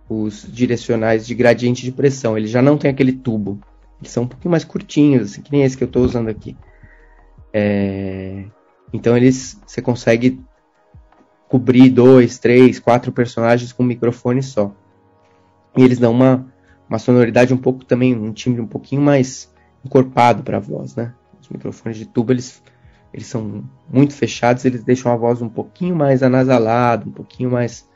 os 0.09 0.47
direcionais 0.51 1.27
de 1.27 1.35
gradiente 1.35 1.83
de 1.85 1.93
pressão. 1.93 2.37
Ele 2.37 2.47
já 2.47 2.61
não 2.61 2.77
tem 2.77 2.91
aquele 2.91 3.13
tubo. 3.13 3.61
Eles 4.01 4.11
são 4.11 4.25
um 4.25 4.29
pouquinho 4.29 4.51
mais 4.51 4.65
curtinhos, 4.65 5.31
assim, 5.31 5.43
que 5.43 5.53
nem 5.53 5.63
esse 5.63 5.77
que 5.77 5.85
eu 5.85 5.87
estou 5.87 6.05
usando 6.05 6.29
aqui. 6.29 6.57
É... 7.53 8.45
Então 8.93 9.17
eles 9.17 9.61
você 9.67 9.81
consegue 9.81 10.41
cobrir 11.49 11.91
dois, 11.91 12.39
três, 12.39 12.81
quatro 12.81 13.13
personagens 13.13 13.73
com 13.73 13.83
um 13.83 13.87
microfone 13.87 14.43
só. 14.43 14.75
E 15.77 15.83
eles 15.83 15.99
dão 15.99 16.13
uma, 16.13 16.47
uma 16.89 16.99
sonoridade 16.99 17.55
um 17.55 17.59
pouco 17.59 17.85
também, 17.85 18.15
um 18.15 18.33
timbre 18.33 18.61
um 18.61 18.67
pouquinho 18.67 19.03
mais 19.03 19.53
encorpado 19.85 20.43
para 20.43 20.57
a 20.57 20.61
voz, 20.61 20.95
né? 20.95 21.15
Os 21.41 21.49
microfones 21.49 21.99
de 21.99 22.07
tubo 22.07 22.33
eles, 22.33 22.63
eles 23.12 23.26
são 23.26 23.64
muito 23.92 24.14
fechados, 24.14 24.64
eles 24.64 24.83
deixam 24.83 25.12
a 25.12 25.16
voz 25.16 25.42
um 25.42 25.49
pouquinho 25.49 25.95
mais 25.95 26.23
anasalada, 26.23 27.09
um 27.09 27.12
pouquinho 27.12 27.50
mais 27.50 27.90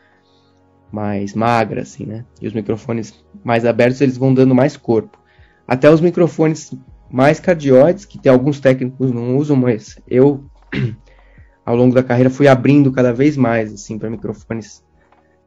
mais 0.93 1.35
magra, 1.35 1.83
assim, 1.83 2.07
né? 2.07 2.25
E 2.41 2.47
os 2.47 2.53
microfones 2.53 3.25
mais 3.45 3.65
abertos 3.65 4.01
eles 4.01 4.17
vão 4.17 4.33
dando 4.33 4.55
mais 4.55 4.77
corpo. 4.77 5.19
Até 5.67 5.91
os 5.91 6.01
microfones 6.01 6.73
mais 7.11 7.41
cardioides, 7.41 8.05
que 8.05 8.19
tem 8.19 8.31
alguns 8.31 8.61
técnicos 8.61 9.11
não 9.13 9.37
usam, 9.37 9.57
mas 9.57 9.99
eu 10.07 10.45
ao 11.65 11.77
longo 11.77 11.95
da 11.95 12.03
carreira 12.03 12.31
fui 12.31 12.47
abrindo 12.47 12.93
cada 12.93 13.13
vez 13.13 13.37
mais 13.37 13.73
assim 13.73 13.99
para 13.99 14.11
microfones 14.11 14.85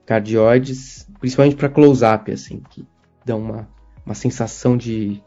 cardioides, 0.05 1.07
principalmente 1.19 1.55
para 1.55 1.69
close-up, 1.69 2.31
assim, 2.31 2.63
que 2.71 2.83
dão 3.23 3.39
uma, 3.39 3.69
uma 4.03 4.15
sensação 4.15 4.75
de 4.75 5.21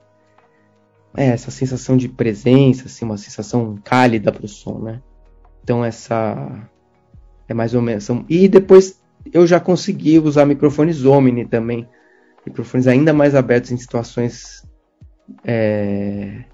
é, 1.16 1.26
essa 1.26 1.50
sensação 1.50 1.97
de 1.97 2.09
presença, 2.09 2.87
assim, 2.87 3.04
uma 3.04 3.16
sensação 3.16 3.78
cálida 3.85 4.33
para 4.33 4.45
o 4.45 4.49
som, 4.49 4.78
né? 4.78 5.02
Então 5.62 5.85
essa 5.85 6.69
é 7.49 7.54
mais 7.54 7.75
ou 7.75 7.83
menos. 7.83 8.09
E 8.28 8.49
depois 8.49 9.00
eu 9.33 9.47
já 9.47 9.61
consegui 9.61 10.19
usar 10.19 10.47
microfones 10.47 11.04
Omni 11.04 11.45
também, 11.45 11.88
microfones 12.47 12.87
ainda 12.87 13.12
mais 13.12 13.35
abertos 13.35 13.71
em 13.71 13.76
situações 13.76 14.66
é, 15.45 16.45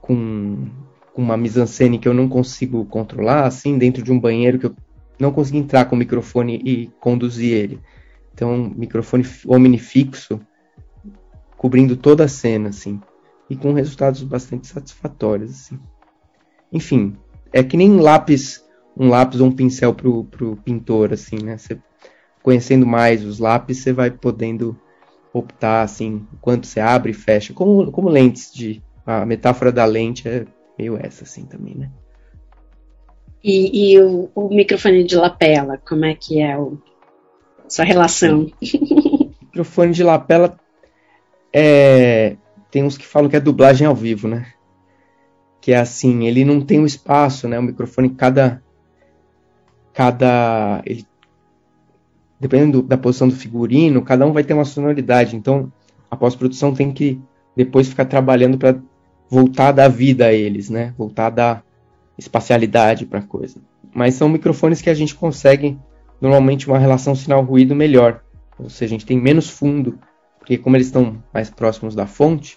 com, 0.00 0.68
com 1.12 1.22
uma 1.22 1.36
mise-en-scène 1.36 1.98
que 1.98 2.08
eu 2.08 2.14
não 2.14 2.28
consigo 2.28 2.84
controlar, 2.86 3.46
assim, 3.46 3.78
dentro 3.78 4.02
de 4.02 4.10
um 4.10 4.18
banheiro 4.18 4.58
que 4.58 4.66
eu 4.66 4.76
não 5.18 5.32
consigo 5.32 5.58
entrar 5.58 5.84
com 5.84 5.94
o 5.94 5.98
microfone 5.98 6.60
e 6.64 6.88
conduzir 7.00 7.52
ele. 7.52 7.80
Então, 8.34 8.72
microfone 8.76 9.24
Omni 9.46 9.78
fixo, 9.78 10.40
cobrindo 11.56 11.96
toda 11.96 12.24
a 12.24 12.28
cena, 12.28 12.68
assim, 12.68 13.00
e 13.48 13.56
com 13.56 13.72
resultados 13.72 14.22
bastante 14.22 14.66
satisfatórios, 14.66 15.50
assim. 15.50 15.78
Enfim, 16.72 17.16
é 17.52 17.62
que 17.62 17.76
nem 17.76 17.90
um 17.90 18.00
lápis, 18.00 18.64
um 18.96 19.08
lápis 19.08 19.40
ou 19.40 19.48
um 19.48 19.52
pincel 19.52 19.94
pro, 19.94 20.24
pro 20.24 20.56
pintor, 20.56 21.12
assim, 21.12 21.36
né? 21.42 21.56
Você, 21.56 21.78
conhecendo 22.42 22.86
mais 22.86 23.24
os 23.24 23.38
lápis, 23.38 23.78
você 23.78 23.92
vai 23.92 24.10
podendo 24.10 24.78
optar 25.32 25.82
assim, 25.82 26.26
quanto 26.40 26.66
você 26.66 26.80
abre 26.80 27.10
e 27.10 27.14
fecha, 27.14 27.52
como, 27.52 27.90
como 27.92 28.08
lentes 28.08 28.52
de. 28.52 28.82
A 29.04 29.24
metáfora 29.24 29.70
da 29.70 29.84
lente 29.84 30.28
é 30.28 30.44
meio 30.76 30.96
essa 30.96 31.22
assim 31.22 31.44
também, 31.44 31.76
né? 31.76 31.90
E, 33.42 33.92
e 33.92 34.00
o, 34.00 34.28
o, 34.34 34.48
microfone 34.48 35.04
de 35.04 35.14
lapela, 35.14 35.78
como 35.86 36.04
é 36.04 36.14
que 36.14 36.42
é 36.42 36.58
o, 36.58 36.76
sua 37.68 37.84
relação? 37.84 38.50
O 38.60 39.30
microfone 39.44 39.92
de 39.92 40.02
lapela 40.02 40.58
é, 41.52 42.36
tem 42.70 42.84
uns 42.84 42.96
que 42.96 43.06
falam 43.06 43.28
que 43.28 43.36
é 43.36 43.40
dublagem 43.40 43.86
ao 43.86 43.94
vivo, 43.94 44.28
né? 44.28 44.46
Que 45.60 45.72
é 45.72 45.78
assim, 45.78 46.26
ele 46.26 46.44
não 46.44 46.60
tem 46.60 46.80
um 46.80 46.86
espaço, 46.86 47.48
né? 47.48 47.58
O 47.58 47.62
microfone, 47.62 48.10
cada. 48.10 48.62
Cada. 49.92 50.82
Ele 50.84 51.06
dependendo 52.38 52.82
da 52.82 52.98
posição 52.98 53.28
do 53.28 53.34
figurino, 53.34 54.02
cada 54.02 54.26
um 54.26 54.32
vai 54.32 54.44
ter 54.44 54.54
uma 54.54 54.64
sonoridade. 54.64 55.36
Então, 55.36 55.72
a 56.10 56.16
pós-produção 56.16 56.74
tem 56.74 56.92
que 56.92 57.20
depois 57.56 57.88
ficar 57.88 58.04
trabalhando 58.04 58.58
para 58.58 58.78
voltar 59.28 59.68
a 59.68 59.72
dar 59.72 59.88
vida 59.88 60.26
a 60.26 60.32
eles, 60.32 60.68
né? 60.70 60.94
Voltar 60.96 61.26
a 61.26 61.30
dar 61.30 61.64
espacialidade 62.18 63.06
para 63.06 63.20
a 63.20 63.22
coisa. 63.22 63.60
Mas 63.94 64.14
são 64.14 64.28
microfones 64.28 64.82
que 64.82 64.90
a 64.90 64.94
gente 64.94 65.14
consegue 65.14 65.78
normalmente 66.20 66.68
uma 66.68 66.78
relação 66.78 67.14
sinal-ruído 67.14 67.74
melhor. 67.74 68.22
Ou 68.58 68.70
seja, 68.70 68.94
a 68.94 68.98
gente 68.98 69.06
tem 69.06 69.20
menos 69.20 69.48
fundo, 69.48 69.98
porque 70.46 70.58
como 70.58 70.76
eles 70.76 70.86
estão 70.86 71.20
mais 71.34 71.50
próximos 71.50 71.96
da 71.96 72.06
fonte, 72.06 72.56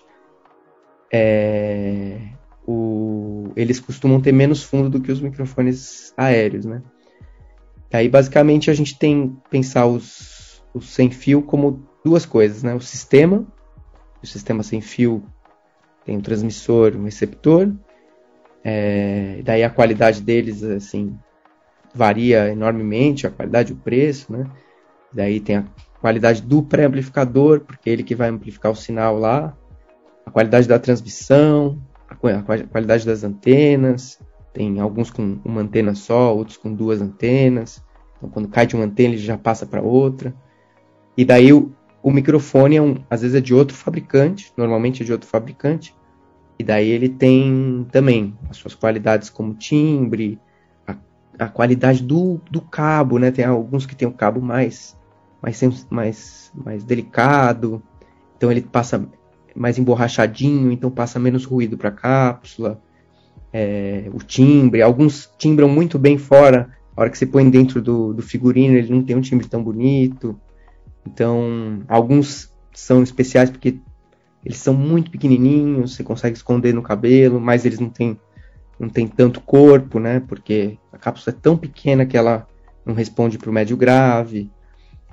é, 1.12 2.20
o, 2.68 3.52
eles 3.56 3.80
costumam 3.80 4.22
ter 4.22 4.32
menos 4.32 4.62
fundo 4.62 4.92
do 4.92 5.02
que 5.02 5.12
os 5.12 5.20
microfones 5.20 6.14
aéreos, 6.16 6.66
né? 6.66 6.84
Aí, 7.92 8.08
basicamente, 8.08 8.70
a 8.70 8.76
gente 8.76 8.96
tem 8.96 9.36
pensar 9.50 9.88
os, 9.88 10.64
os 10.72 10.88
sem 10.88 11.10
fio 11.10 11.42
como 11.42 11.84
duas 12.06 12.28
coisas, 12.28 12.62
né? 12.62 12.76
O 12.76 12.80
sistema, 12.80 13.44
o 14.22 14.28
sistema 14.28 14.62
sem 14.62 14.82
fio 14.82 15.24
tem 16.06 16.16
um 16.16 16.22
transmissor, 16.22 16.96
um 16.96 17.06
receptor, 17.06 17.74
é, 18.64 19.42
daí 19.44 19.64
a 19.64 19.70
qualidade 19.72 20.22
deles, 20.22 20.62
assim, 20.62 21.18
varia 21.92 22.50
enormemente, 22.50 23.26
a 23.26 23.32
qualidade, 23.32 23.74
o 23.74 23.78
preço, 23.78 24.32
né? 24.32 24.46
Daí 25.12 25.40
tem 25.40 25.56
a 25.56 25.66
qualidade 26.02 26.42
do 26.42 26.64
pré-amplificador, 26.64 27.62
porque 27.62 27.90
é 27.90 27.94
ele 27.94 28.04
que 28.04 28.16
vai 28.16 28.30
amplificar 28.30 28.72
o 28.72 28.76
sinal 28.76 29.18
lá, 29.18 29.56
a 30.26 30.32
qualidade 30.32 30.68
da 30.68 30.80
transmissão, 30.80 31.80
a 32.08 32.16
qualidade 32.16 33.06
das 33.06 33.24
antenas, 33.24 34.20
tem 34.54 34.80
alguns 34.80 35.10
com 35.10 35.40
uma 35.46 35.62
antena 35.62 35.94
só, 35.96 36.36
outros 36.36 36.58
com 36.58 36.74
duas 36.74 37.02
antenas. 37.02 37.84
Então, 38.18 38.30
quando 38.30 38.50
cai 38.50 38.66
de 38.66 38.76
uma 38.76 38.86
antena, 38.86 39.14
ele 39.14 39.22
já 39.22 39.38
passa 39.38 39.66
para 39.66 39.82
outra. 39.82 40.34
E 41.16 41.24
daí 41.24 41.54
o, 41.54 41.72
o 42.02 42.12
microfone, 42.12 42.76
é 42.76 42.82
um, 42.82 42.98
às 43.10 43.22
vezes, 43.22 43.36
é 43.36 43.42
de 43.42 43.54
outro 43.54 43.76
fabricante, 43.76 44.52
normalmente 44.58 45.02
é 45.02 45.06
de 45.06 45.12
outro 45.12 45.28
fabricante. 45.28 45.96
E 46.58 46.64
daí 46.64 46.90
ele 46.90 47.08
tem 47.08 47.88
também 47.92 48.38
as 48.50 48.58
suas 48.58 48.76
qualidades 48.76 49.30
como 49.30 49.54
timbre, 49.54 50.40
a, 50.86 50.96
a 51.40 51.48
qualidade 51.48 52.04
do, 52.04 52.42
do 52.52 52.60
cabo, 52.60 53.18
né? 53.18 53.32
Tem 53.32 53.46
alguns 53.46 53.86
que 53.86 53.96
tem 53.96 54.08
o 54.08 54.14
cabo 54.14 54.42
mais, 54.42 54.98
mais, 55.42 55.88
mais, 55.90 56.52
mais 56.54 56.84
delicado, 56.84 57.82
então 58.36 58.52
ele 58.52 58.62
passa 58.62 59.08
mais 59.56 59.78
emborrachadinho, 59.78 60.72
então 60.72 60.90
passa 60.90 61.20
menos 61.20 61.46
ruído 61.46 61.78
para 61.78 61.90
a 61.90 61.94
cápsula 61.94 62.82
é, 63.52 64.10
o 64.14 64.20
timbre, 64.20 64.82
alguns 64.82 65.30
timbram 65.38 65.68
muito 65.68 65.98
bem 65.98 66.18
fora, 66.18 66.70
a 66.96 67.02
hora 67.02 67.10
que 67.10 67.18
você 67.18 67.26
põe 67.26 67.50
dentro 67.50 67.82
do, 67.82 68.14
do 68.14 68.22
figurino 68.22 68.76
ele 68.76 68.94
não 68.94 69.04
tem 69.04 69.16
um 69.16 69.22
timbre 69.22 69.48
tão 69.48 69.64
bonito. 69.64 70.40
Então, 71.06 71.82
alguns 71.88 72.54
são 72.74 73.02
especiais 73.02 73.50
porque 73.50 73.80
eles 74.46 74.58
são 74.58 74.74
muito 74.74 75.10
pequenininhos, 75.10 75.96
você 75.96 76.04
consegue 76.04 76.36
esconder 76.36 76.74
no 76.74 76.84
cabelo, 76.84 77.40
mas 77.40 77.66
eles 77.66 77.80
não 77.80 77.90
têm 77.90 78.20
não 78.80 78.88
tem 78.88 79.06
tanto 79.08 79.42
corpo, 79.42 80.00
né? 80.00 80.22
Porque 80.22 80.78
a 80.94 80.98
cápsula 80.98 81.36
é 81.36 81.42
tão 81.42 81.58
pequena 81.58 82.06
que 82.06 82.16
ela 82.16 82.48
não 82.86 82.94
responde 82.94 83.38
para 83.38 83.50
o 83.50 83.54
médio 83.54 83.76
grave. 83.76 84.50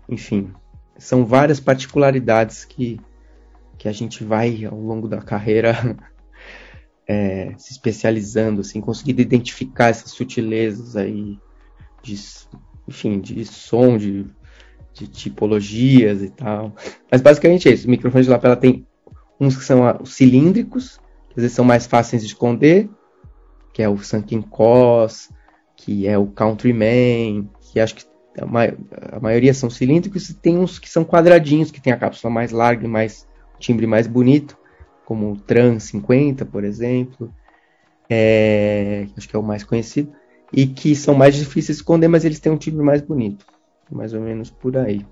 Enfim, 0.08 0.52
são 0.98 1.24
várias 1.24 1.60
particularidades 1.60 2.64
que, 2.64 3.00
que 3.78 3.88
a 3.88 3.92
gente 3.92 4.24
vai 4.24 4.64
ao 4.64 4.78
longo 4.78 5.08
da 5.08 5.18
carreira 5.18 5.74
é, 7.06 7.54
se 7.58 7.72
especializando, 7.72 8.60
assim, 8.60 8.80
conseguindo 8.80 9.20
identificar 9.20 9.88
essas 9.88 10.10
sutilezas 10.10 10.96
aí 10.96 11.38
de, 12.02 12.16
enfim, 12.88 13.20
de 13.20 13.44
som, 13.44 13.96
de, 13.96 14.26
de 14.92 15.06
tipologias 15.06 16.22
e 16.22 16.30
tal. 16.30 16.74
Mas 17.10 17.20
basicamente 17.20 17.68
é 17.68 17.72
isso. 17.72 17.86
O 17.86 17.90
microfone 17.90 18.24
de 18.24 18.30
lapela 18.30 18.56
tem 18.56 18.86
uns 19.38 19.56
que 19.56 19.64
são 19.64 19.82
os 20.00 20.14
cilíndricos, 20.14 20.98
que 21.28 21.34
às 21.36 21.42
vezes 21.42 21.52
são 21.52 21.64
mais 21.64 21.86
fáceis 21.86 22.22
de 22.22 22.28
esconder, 22.28 22.88
que 23.72 23.82
é 23.82 23.88
o 23.88 23.98
Sunken 23.98 24.40
Cos, 24.40 25.30
que 25.76 26.06
é 26.06 26.16
o 26.16 26.26
Countryman, 26.26 27.48
que 27.60 27.78
acho 27.78 27.96
que 27.96 28.04
a, 28.38 29.16
a, 29.16 29.20
maioria 29.20 29.54
são 29.54 29.70
cilíndricos, 29.70 30.28
e 30.28 30.34
tem 30.34 30.58
uns 30.58 30.78
que 30.78 30.88
são 30.88 31.04
quadradinhos, 31.04 31.70
que 31.70 31.80
tem 31.80 31.92
a 31.92 31.96
cápsula 31.96 32.32
mais 32.32 32.52
larga 32.52 32.84
e 32.84 32.88
mais 32.88 33.26
timbre 33.58 33.86
mais 33.86 34.06
bonito, 34.06 34.56
como 35.04 35.32
o 35.32 35.36
Trans 35.36 35.84
50, 35.84 36.44
por 36.44 36.64
exemplo, 36.64 37.32
é, 38.10 39.06
acho 39.16 39.28
que 39.28 39.36
é 39.36 39.38
o 39.38 39.42
mais 39.42 39.64
conhecido, 39.64 40.12
e 40.52 40.66
que 40.66 40.94
são 40.94 41.14
mais 41.14 41.34
difíceis 41.34 41.78
de 41.78 41.82
esconder, 41.82 42.08
mas 42.08 42.24
eles 42.24 42.40
têm 42.40 42.52
um 42.52 42.58
timbre 42.58 42.84
mais 42.84 43.02
bonito, 43.02 43.46
mais 43.90 44.12
ou 44.12 44.20
menos 44.20 44.50
por 44.50 44.76
aí. 44.76 45.04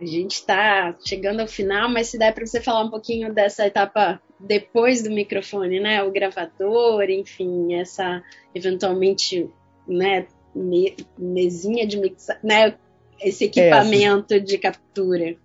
A 0.00 0.06
gente 0.06 0.34
está 0.34 0.94
chegando 1.04 1.40
ao 1.40 1.48
final, 1.48 1.88
mas 1.88 2.08
se 2.08 2.18
der 2.18 2.32
para 2.32 2.46
você 2.46 2.60
falar 2.60 2.84
um 2.84 2.90
pouquinho 2.90 3.34
dessa 3.34 3.66
etapa 3.66 4.20
depois 4.38 5.02
do 5.02 5.10
microfone, 5.10 5.80
né? 5.80 6.02
O 6.04 6.12
gravador, 6.12 7.02
enfim, 7.10 7.74
essa 7.74 8.22
eventualmente, 8.54 9.50
né? 9.88 10.26
Me, 10.54 10.96
mesinha 11.18 11.86
de 11.86 11.98
mixar, 11.98 12.38
né? 12.42 12.74
Esse 13.20 13.44
equipamento 13.44 14.34
é, 14.34 14.38
de 14.38 14.58
captura. 14.58 15.36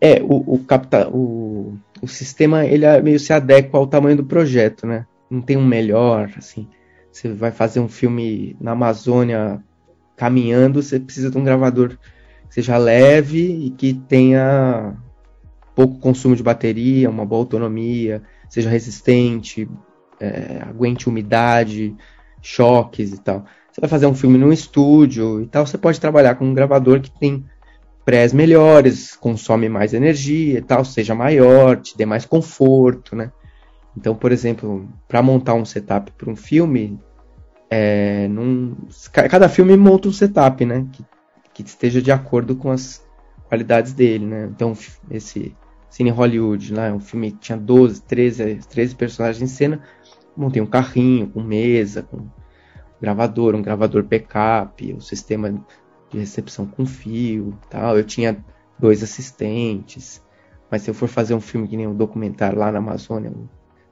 É, 0.00 0.22
o, 0.22 0.54
o, 0.54 0.58
capta, 0.64 1.08
o, 1.08 1.78
o 2.02 2.08
sistema 2.08 2.66
ele 2.66 2.84
é 2.84 3.00
meio 3.00 3.18
se 3.18 3.32
adequa 3.32 3.78
ao 3.78 3.86
tamanho 3.86 4.18
do 4.18 4.24
projeto, 4.24 4.86
né? 4.86 5.06
Não 5.30 5.40
tem 5.40 5.56
um 5.56 5.64
melhor, 5.64 6.30
assim. 6.36 6.68
Você 7.10 7.32
vai 7.32 7.50
fazer 7.50 7.80
um 7.80 7.88
filme 7.88 8.56
na 8.60 8.72
Amazônia 8.72 9.62
caminhando, 10.16 10.82
você 10.82 11.00
precisa 11.00 11.30
de 11.30 11.38
um 11.38 11.44
gravador 11.44 11.96
seja 12.50 12.76
leve 12.76 13.66
e 13.66 13.70
que 13.70 13.94
tenha 13.94 14.94
pouco 15.74 15.98
consumo 15.98 16.36
de 16.36 16.42
bateria, 16.42 17.08
uma 17.08 17.24
boa 17.24 17.40
autonomia, 17.40 18.22
seja 18.48 18.68
resistente, 18.68 19.68
é, 20.18 20.60
aguente 20.62 21.08
umidade, 21.08 21.96
choques 22.42 23.12
e 23.12 23.20
tal. 23.22 23.46
Você 23.80 23.86
vai 23.86 23.88
fazer 23.88 24.06
um 24.06 24.14
filme 24.14 24.36
num 24.36 24.52
estúdio 24.52 25.40
e 25.40 25.46
tal, 25.46 25.66
você 25.66 25.78
pode 25.78 25.98
trabalhar 25.98 26.34
com 26.34 26.44
um 26.44 26.52
gravador 26.52 27.00
que 27.00 27.10
tem 27.10 27.46
prés 28.04 28.32
melhores, 28.32 29.16
consome 29.16 29.70
mais 29.70 29.94
energia 29.94 30.58
e 30.58 30.62
tal, 30.62 30.84
seja 30.84 31.14
maior, 31.14 31.80
te 31.80 31.96
dê 31.96 32.04
mais 32.04 32.26
conforto, 32.26 33.16
né? 33.16 33.32
Então, 33.96 34.14
por 34.14 34.32
exemplo, 34.32 34.86
para 35.08 35.22
montar 35.22 35.54
um 35.54 35.64
setup 35.64 36.12
para 36.12 36.30
um 36.30 36.36
filme, 36.36 37.00
é, 37.70 38.28
num, 38.28 38.76
cada 39.12 39.48
filme 39.48 39.74
monta 39.76 40.08
um 40.08 40.12
setup, 40.12 40.64
né? 40.64 40.86
Que 40.92 41.02
que 41.52 41.62
esteja 41.62 42.00
de 42.00 42.12
acordo 42.12 42.54
com 42.56 42.70
as 42.70 43.04
qualidades 43.48 43.92
dele, 43.92 44.26
né? 44.26 44.48
Então, 44.54 44.76
esse 45.10 45.54
Cine 45.88 46.10
Hollywood, 46.10 46.72
lá, 46.72 46.92
um 46.92 47.00
filme 47.00 47.32
que 47.32 47.38
tinha 47.38 47.58
12, 47.58 48.02
13, 48.02 48.60
13 48.68 48.94
personagens 48.94 49.42
em 49.42 49.52
cena, 49.52 49.82
montei 50.36 50.62
um 50.62 50.66
carrinho 50.66 51.28
com 51.28 51.42
mesa, 51.42 52.02
com 52.02 52.28
gravador, 53.00 53.54
um 53.54 53.62
gravador 53.62 54.02
backup, 54.02 54.92
um 54.92 55.00
sistema 55.00 55.52
de 56.10 56.18
recepção 56.18 56.66
com 56.66 56.84
fio, 56.84 57.56
tal. 57.68 57.96
Eu 57.96 58.04
tinha 58.04 58.44
dois 58.78 59.02
assistentes. 59.02 60.22
Mas 60.70 60.82
se 60.82 60.90
eu 60.90 60.94
for 60.94 61.08
fazer 61.08 61.34
um 61.34 61.40
filme 61.40 61.66
que 61.66 61.76
nem 61.76 61.86
um 61.86 61.94
documentário 61.94 62.58
lá 62.58 62.70
na 62.70 62.78
Amazônia, 62.78 63.30
um 63.30 63.48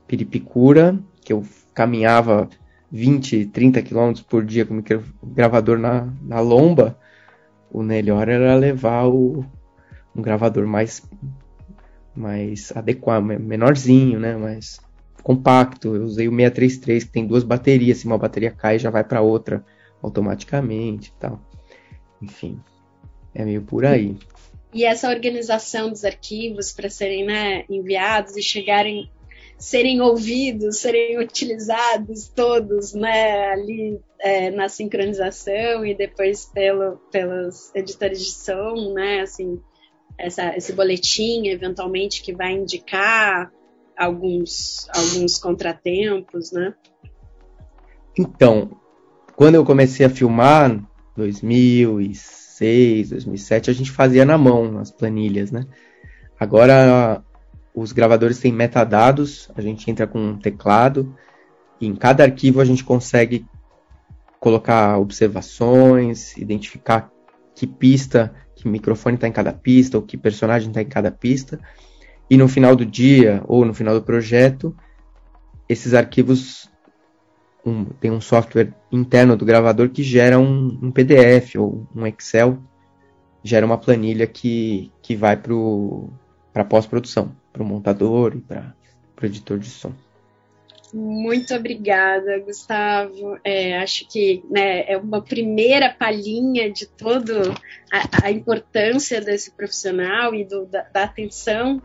Piripicura, 0.07 0.99
que 1.23 1.33
eu 1.33 1.45
caminhava 1.75 2.49
20, 2.91 3.47
30 3.47 3.83
quilômetros 3.83 4.25
por 4.25 4.45
dia 4.45 4.65
com 4.65 4.79
o 4.79 5.27
gravador 5.27 5.79
na, 5.79 6.09
na 6.23 6.41
lomba, 6.41 6.99
o 7.71 7.83
melhor 7.83 8.29
era 8.29 8.55
levar 8.55 9.07
o, 9.07 9.45
um 10.17 10.23
gravador 10.23 10.67
mais 10.67 11.03
mais 12.17 12.73
adequado, 12.75 13.23
menorzinho, 13.23 14.19
né, 14.19 14.37
mais 14.37 14.81
compacto. 15.23 15.95
Eu 15.95 16.05
usei 16.05 16.29
o 16.29 16.33
633 16.33 17.05
que 17.05 17.11
tem 17.11 17.27
duas 17.27 17.45
baterias, 17.45 17.99
se 17.99 18.07
uma 18.07 18.19
bateria 18.19 18.51
cai 18.51 18.79
já 18.79 18.91
vai 18.91 19.05
para 19.05 19.21
outra 19.21 19.65
automaticamente, 20.03 21.13
tal. 21.19 21.41
Enfim, 22.23 22.59
é 23.35 23.45
meio 23.45 23.63
por 23.63 23.85
aí. 23.85 24.17
E 24.73 24.85
essa 24.85 25.09
organização 25.09 25.89
dos 25.89 26.05
arquivos 26.05 26.73
para 26.73 26.91
serem 26.91 27.25
né, 27.25 27.65
enviados 27.69 28.37
e 28.37 28.43
chegarem 28.43 29.11
serem 29.59 30.01
ouvidos, 30.01 30.79
serem 30.79 31.19
utilizados 31.19 32.29
todos, 32.29 32.95
né, 32.95 33.51
ali 33.51 34.01
é, 34.21 34.51
na 34.51 34.69
sincronização 34.69 35.85
e 35.85 35.95
depois 35.97 36.47
pelo, 36.47 36.99
pelos 37.11 37.75
editores 37.75 38.21
de 38.21 38.31
som, 38.31 38.93
né, 38.95 39.23
assim, 39.23 39.61
essa, 40.17 40.57
esse 40.57 40.73
boletim, 40.73 41.49
eventualmente, 41.49 42.23
que 42.23 42.33
vai 42.33 42.53
indicar 42.53 43.53
alguns, 43.99 44.89
alguns 44.95 45.39
contratempos, 45.39 46.53
né? 46.53 46.75
Então, 48.17 48.71
quando 49.37 49.57
eu 49.57 49.65
comecei 49.65 50.07
a 50.07 50.11
filmar, 50.11 50.81
2006, 51.17 53.11
2007, 53.11 53.71
a 53.71 53.73
gente 53.73 53.91
fazia 53.91 54.25
na 54.25 54.39
mão 54.39 54.79
as 54.79 54.91
planilhas, 54.91 55.51
né? 55.51 55.67
Agora 56.39 57.23
os 57.75 57.93
gravadores 57.93 58.39
têm 58.39 58.53
metadados, 58.53 59.51
a 59.55 59.61
gente 59.61 59.91
entra 59.91 60.07
com 60.07 60.19
um 60.19 60.39
teclado, 60.39 61.15
e 61.81 61.87
em 61.87 61.95
cada 61.95 62.25
arquivo 62.25 62.61
a 62.61 62.65
gente 62.65 62.85
consegue 62.85 63.47
colocar 64.41 64.99
observações, 64.99 66.37
identificar 66.37 67.11
que 67.55 67.67
pista, 67.67 68.35
que 68.55 68.69
microfone 68.69 69.17
está 69.17 69.29
em 69.29 69.33
cada 69.33 69.53
pista, 69.53 69.97
ou 69.97 70.03
que 70.03 70.17
personagem 70.17 70.69
está 70.69 70.83
em 70.83 70.89
cada 70.89 71.11
pista. 71.11 71.61
E 72.31 72.37
no 72.37 72.49
final 72.49 72.77
do 72.77 72.85
dia, 72.85 73.43
ou 73.47 73.65
no 73.65 73.73
final 73.73 73.95
do 73.95 74.03
projeto, 74.03 74.77
esses 75.69 75.95
arquivos 75.95 76.71
um, 77.65 77.85
tem 77.85 78.11
um 78.11 78.21
software 78.21 78.73
interno 78.91 79.37
do 79.37 79.45
gravador 79.45 79.91
que 79.91 80.03
gera 80.03 80.39
um, 80.39 80.79
um 80.83 80.91
PDF 80.91 81.57
ou 81.57 81.87
um 81.95 82.07
Excel, 82.07 82.59
gera 83.43 83.65
uma 83.65 83.79
planilha 83.79 84.27
que, 84.27 84.91
que 85.03 85.15
vai 85.15 85.37
para 85.37 86.65
pós-produção 86.65 87.35
para 87.53 87.63
o 87.63 87.67
montador 87.67 88.37
e 88.37 88.41
para 88.41 88.75
o 89.21 89.27
editor 89.27 89.59
de 89.59 89.69
som. 89.69 89.93
Muito 90.93 91.55
obrigada, 91.55 92.39
Gustavo. 92.41 93.39
É, 93.45 93.79
acho 93.79 94.09
que 94.09 94.43
né, 94.51 94.91
é 94.91 94.97
uma 94.97 95.21
primeira 95.21 95.91
palhinha 95.93 96.71
de 96.73 96.87
toda 96.87 97.55
a, 98.23 98.31
importância 98.31 99.21
desse 99.21 99.51
profissional 99.51 100.35
e 100.35 100.45
do, 100.45 100.65
da, 100.65 100.83
da, 100.83 101.05
atenção 101.05 101.83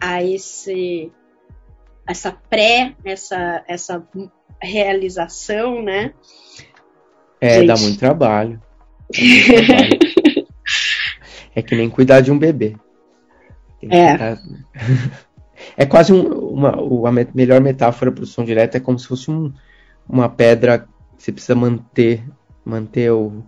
a, 0.00 0.14
a, 0.14 0.22
esse 0.22 1.12
essa 2.06 2.32
pré, 2.32 2.94
essa, 3.04 3.64
essa 3.66 4.06
realização, 4.60 5.82
né? 5.82 6.12
É, 7.40 7.56
Gente. 7.56 7.66
dá 7.66 7.76
muito 7.76 7.98
trabalho. 7.98 8.60
Dá 9.14 9.22
muito 9.22 9.56
trabalho. 9.56 10.46
é 11.54 11.62
que 11.62 11.74
nem 11.74 11.90
cuidar 11.90 12.20
de 12.20 12.30
um 12.30 12.38
bebê. 12.38 12.76
É. 13.82 14.38
é 15.76 15.86
quase 15.86 16.12
um, 16.12 16.26
uma, 16.48 17.08
a 17.08 17.12
melhor 17.34 17.60
metáfora 17.60 18.10
para 18.10 18.24
o 18.24 18.26
som 18.26 18.44
direto 18.44 18.76
é 18.76 18.80
como 18.80 18.98
se 18.98 19.06
fosse 19.06 19.30
um, 19.30 19.52
uma 20.08 20.28
pedra 20.28 20.80
que 21.16 21.22
você 21.22 21.32
precisa 21.32 21.54
manter, 21.54 22.24
manter 22.64 23.12
o, 23.12 23.42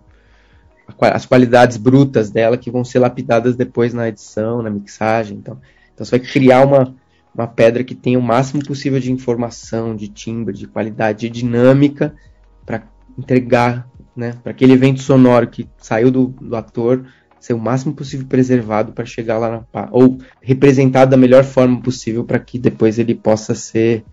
as 0.99 1.25
qualidades 1.25 1.77
brutas 1.77 2.29
dela 2.29 2.57
que 2.57 2.71
vão 2.71 2.83
ser 2.83 2.99
lapidadas 2.99 3.55
depois 3.55 3.93
na 3.93 4.07
edição, 4.07 4.61
na 4.61 4.69
mixagem. 4.69 5.37
Então, 5.37 5.59
então 5.97 6.05
você 6.05 6.19
vai 6.19 6.27
criar 6.27 6.63
uma, 6.63 6.95
uma 7.33 7.47
pedra 7.47 7.83
que 7.83 7.95
tenha 7.95 8.19
o 8.19 8.21
máximo 8.21 8.63
possível 8.63 8.99
de 8.99 9.11
informação, 9.11 9.95
de 9.95 10.07
timbre, 10.07 10.55
de 10.55 10.67
qualidade, 10.67 11.21
de 11.21 11.41
dinâmica 11.41 12.15
para 12.63 12.83
entregar, 13.17 13.89
né, 14.15 14.33
para 14.43 14.51
aquele 14.51 14.73
evento 14.73 15.01
sonoro 15.01 15.47
que 15.47 15.67
saiu 15.79 16.11
do, 16.11 16.27
do 16.39 16.55
ator 16.55 17.03
ser 17.39 17.53
o 17.53 17.59
máximo 17.59 17.95
possível 17.95 18.27
preservado 18.27 18.91
para 18.91 19.05
chegar 19.05 19.39
lá 19.39 19.65
na 19.73 19.89
ou 19.91 20.19
representado 20.39 21.09
da 21.09 21.17
melhor 21.17 21.43
forma 21.43 21.81
possível 21.81 22.23
para 22.23 22.37
que 22.37 22.59
depois 22.59 22.99
ele 22.99 23.15
possa 23.15 23.55
ser 23.55 24.03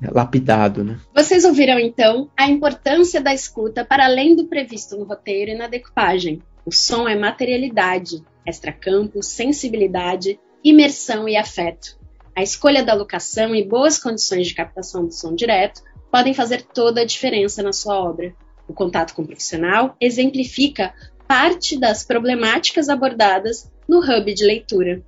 né, 0.00 0.08
lapidado, 0.10 0.82
né? 0.82 0.98
Vocês 1.14 1.44
ouviram 1.44 1.78
então 1.78 2.30
a 2.34 2.48
importância 2.48 3.20
da 3.20 3.34
escuta 3.34 3.84
para 3.84 4.06
além 4.06 4.34
do 4.34 4.46
previsto 4.46 4.96
no 4.96 5.04
roteiro 5.04 5.50
e 5.50 5.54
na 5.54 5.66
decupagem. 5.66 6.40
O 6.64 6.72
som 6.72 7.06
é 7.06 7.14
materialidade, 7.14 8.22
extracampo, 8.46 9.22
sensibilidade, 9.22 10.38
imersão 10.68 11.28
e 11.28 11.36
afeto. 11.36 11.96
A 12.34 12.42
escolha 12.42 12.82
da 12.82 12.92
locação 12.92 13.54
e 13.54 13.64
boas 13.64 14.00
condições 14.00 14.48
de 14.48 14.54
captação 14.54 15.06
do 15.06 15.12
som 15.12 15.32
direto 15.32 15.80
podem 16.10 16.34
fazer 16.34 16.62
toda 16.62 17.02
a 17.02 17.04
diferença 17.04 17.62
na 17.62 17.72
sua 17.72 17.96
obra. 17.96 18.34
O 18.66 18.74
contato 18.74 19.14
com 19.14 19.22
o 19.22 19.26
profissional 19.26 19.96
exemplifica 20.00 20.92
parte 21.28 21.78
das 21.78 22.04
problemáticas 22.04 22.88
abordadas 22.88 23.70
no 23.88 24.00
Hub 24.00 24.34
de 24.34 24.44
Leitura. 24.44 25.04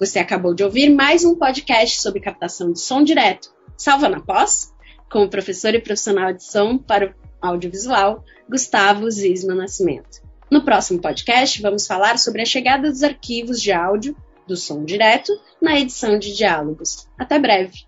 Você 0.00 0.18
acabou 0.18 0.54
de 0.54 0.64
ouvir 0.64 0.88
mais 0.88 1.22
um 1.22 1.34
podcast 1.34 2.00
sobre 2.00 2.20
captação 2.20 2.72
de 2.72 2.80
som 2.80 3.04
direto, 3.04 3.50
Salva 3.76 4.08
na 4.08 4.20
Pós, 4.20 4.72
com 5.12 5.22
o 5.22 5.28
professor 5.28 5.74
e 5.74 5.82
profissional 5.82 6.32
de 6.32 6.42
som 6.42 6.78
para 6.78 7.08
o 7.10 7.14
audiovisual, 7.42 8.24
Gustavo 8.48 9.10
Zisma 9.10 9.54
Nascimento. 9.54 10.22
No 10.50 10.64
próximo 10.64 10.98
podcast, 10.98 11.60
vamos 11.60 11.86
falar 11.86 12.18
sobre 12.18 12.40
a 12.40 12.46
chegada 12.46 12.90
dos 12.90 13.02
arquivos 13.02 13.60
de 13.60 13.70
áudio 13.70 14.16
do 14.48 14.56
som 14.56 14.84
direto 14.84 15.32
na 15.62 15.78
edição 15.78 16.18
de 16.18 16.34
diálogos. 16.34 17.06
Até 17.16 17.38
breve! 17.38 17.86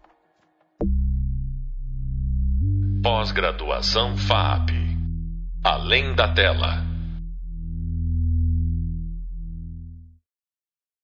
Pós-graduação 3.03 4.17
FAP 4.17 4.71
Além 5.63 6.15
da 6.15 6.33
tela. 6.33 6.90